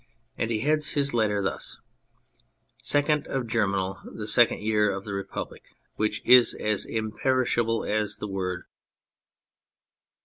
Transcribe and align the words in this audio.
And 0.35 0.49
he 0.49 0.61
heads 0.61 0.93
his 0.93 1.13
letter 1.13 1.43
thus:" 1.43 1.77
Second 2.81 3.27
of 3.27 3.45
Germinal, 3.45 3.99
the 4.03 4.25
second 4.25 4.61
year 4.61 4.89
of 4.91 5.03
the 5.03 5.13
Republic 5.13 5.75
which 5.95 6.23
is 6.25 6.55
as 6.55 6.85
imperishable 6.87 7.85
as 7.85 8.17
the 8.17 8.27
world." 8.27 8.63